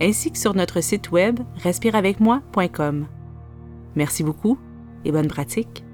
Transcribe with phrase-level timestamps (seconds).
[0.00, 3.06] ainsi que sur notre site web respireavecmoi.com.
[3.96, 4.58] Merci beaucoup
[5.04, 5.84] et bonne pratique.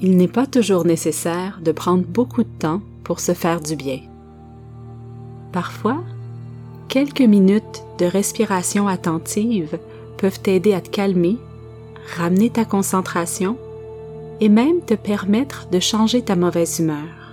[0.00, 4.00] Il n'est pas toujours nécessaire de prendre beaucoup de temps pour se faire du bien.
[5.52, 6.02] Parfois,
[6.88, 9.78] quelques minutes de respiration attentive
[10.18, 11.38] peuvent t'aider à te calmer,
[12.16, 13.56] ramener ta concentration
[14.40, 17.23] et même te permettre de changer ta mauvaise humeur.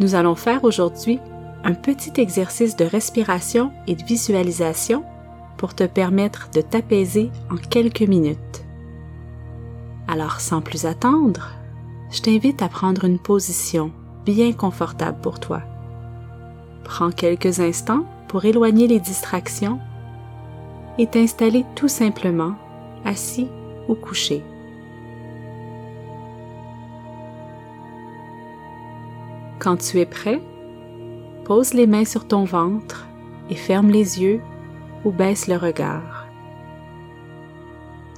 [0.00, 1.20] Nous allons faire aujourd'hui
[1.62, 5.04] un petit exercice de respiration et de visualisation
[5.58, 8.64] pour te permettre de t'apaiser en quelques minutes.
[10.08, 11.50] Alors sans plus attendre,
[12.10, 13.92] je t'invite à prendre une position
[14.24, 15.62] bien confortable pour toi.
[16.82, 19.80] Prends quelques instants pour éloigner les distractions
[20.96, 22.54] et t'installer tout simplement
[23.04, 23.48] assis
[23.86, 24.42] ou couché.
[29.60, 30.40] Quand tu es prêt,
[31.44, 33.06] pose les mains sur ton ventre
[33.50, 34.40] et ferme les yeux
[35.04, 36.26] ou baisse le regard.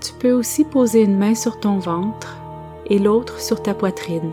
[0.01, 2.37] Tu peux aussi poser une main sur ton ventre
[2.87, 4.31] et l'autre sur ta poitrine.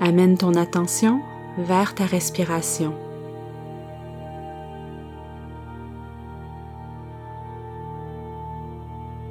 [0.00, 1.20] Amène ton attention
[1.56, 2.92] vers ta respiration.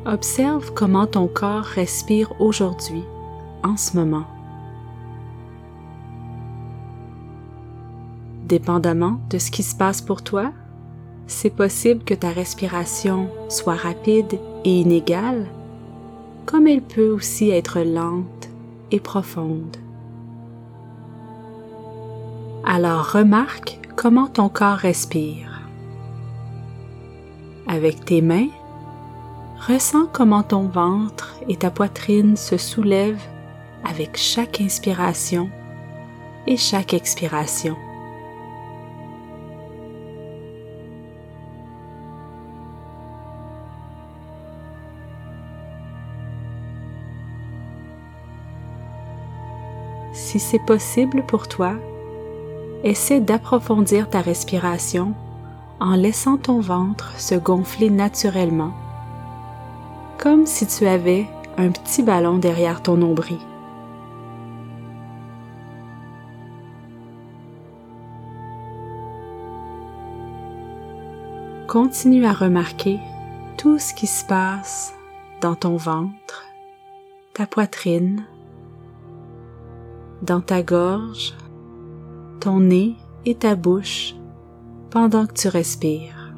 [0.06, 3.04] Observe comment ton corps respire aujourd'hui,
[3.62, 4.26] en ce moment.
[8.46, 10.52] Dépendamment de ce qui se passe pour toi,
[11.26, 15.48] c'est possible que ta respiration soit rapide et inégale,
[16.46, 18.50] comme elle peut aussi être lente
[18.92, 19.78] et profonde.
[22.64, 25.62] Alors remarque comment ton corps respire.
[27.68, 28.50] Avec tes mains,
[29.68, 33.28] ressens comment ton ventre et ta poitrine se soulèvent
[33.84, 35.50] avec chaque inspiration
[36.46, 37.76] et chaque expiration.
[50.16, 51.74] Si c'est possible pour toi,
[52.84, 55.14] essaie d'approfondir ta respiration
[55.82, 58.72] en laissant ton ventre se gonfler naturellement,
[60.18, 61.28] comme si tu avais
[61.58, 63.40] un petit ballon derrière ton nombril.
[71.68, 73.00] Continue à remarquer
[73.58, 74.94] tout ce qui se passe
[75.42, 76.46] dans ton ventre,
[77.34, 78.24] ta poitrine,
[80.26, 81.34] dans ta gorge,
[82.40, 84.16] ton nez et ta bouche
[84.90, 86.34] pendant que tu respires.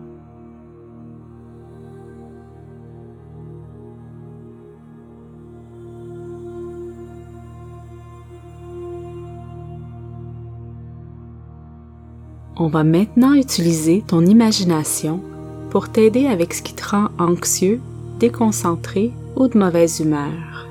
[12.60, 15.22] On va maintenant utiliser ton imagination
[15.70, 17.80] pour t'aider avec ce qui te rend anxieux,
[18.20, 20.67] déconcentré ou de mauvaise humeur.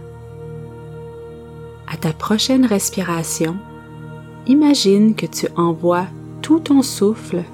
[1.88, 3.56] À ta prochaine respiration,
[4.46, 6.06] imagine que tu envoies
[6.42, 7.44] tout ton souffle,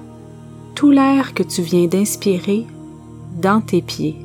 [0.75, 2.65] tout l'air que tu viens d'inspirer
[3.39, 4.17] dans tes pieds.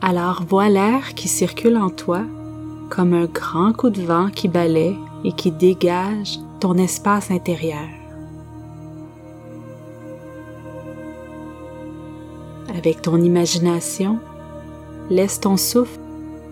[0.00, 2.22] Alors vois l'air qui circule en toi
[2.90, 7.88] comme un grand coup de vent qui balaie et qui dégage ton espace intérieur.
[12.76, 14.20] Avec ton imagination,
[15.08, 16.00] Laisse ton souffle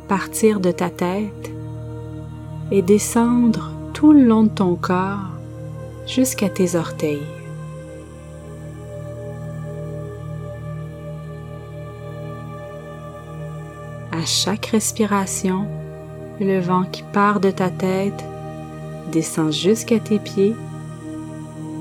[0.07, 1.51] partir de ta tête
[2.71, 5.31] et descendre tout le long de ton corps
[6.07, 7.27] jusqu'à tes orteils.
[14.13, 15.67] À chaque respiration,
[16.41, 18.25] le vent qui part de ta tête
[19.11, 20.55] descend jusqu'à tes pieds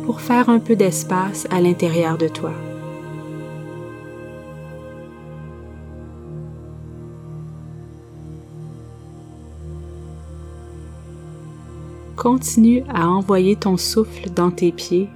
[0.06, 2.52] pour faire un peu d'espace à l'intérieur de toi.
[12.24, 15.10] Continue à envoyer ton souffle dans tes pieds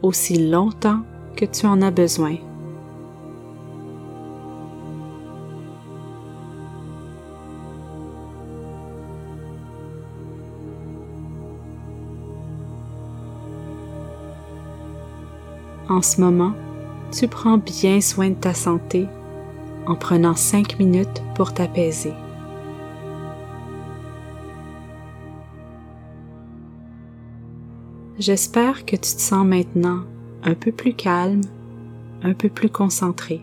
[0.00, 1.00] aussi longtemps
[1.34, 2.36] que tu en as besoin.
[15.88, 16.52] En ce moment,
[17.10, 19.08] tu prends bien soin de ta santé
[19.88, 22.12] en prenant 5 minutes pour t'apaiser.
[28.18, 30.04] J'espère que tu te sens maintenant
[30.42, 31.42] un peu plus calme,
[32.22, 33.42] un peu plus concentré.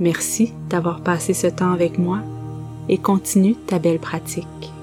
[0.00, 2.20] Merci d'avoir passé ce temps avec moi
[2.88, 4.73] et continue ta belle pratique.